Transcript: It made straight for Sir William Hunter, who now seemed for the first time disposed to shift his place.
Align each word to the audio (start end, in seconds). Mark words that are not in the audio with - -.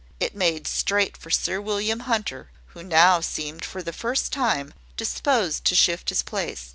It 0.19 0.33
made 0.35 0.65
straight 0.65 1.15
for 1.15 1.29
Sir 1.29 1.61
William 1.61 1.99
Hunter, 2.09 2.49
who 2.73 2.81
now 2.81 3.19
seemed 3.19 3.63
for 3.63 3.83
the 3.83 3.93
first 3.93 4.33
time 4.33 4.73
disposed 4.97 5.63
to 5.65 5.75
shift 5.75 6.09
his 6.09 6.23
place. 6.23 6.69